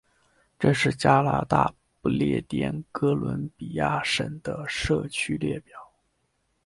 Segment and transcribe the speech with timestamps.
[0.57, 5.77] 这是加拿大不列颠哥伦比亚省的社区列表。